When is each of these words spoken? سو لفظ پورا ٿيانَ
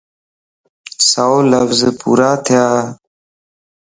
سو 1.09 1.29
لفظ 1.51 1.81
پورا 2.01 2.31
ٿيانَ 2.45 2.83